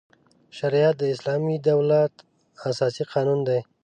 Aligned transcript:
شریعت 0.57 0.95
د 0.99 1.03
اسلامي 1.13 1.55
دولت 1.69 2.13
اساسي 2.69 3.03
قانون 3.13 3.39
دی. 3.47 3.59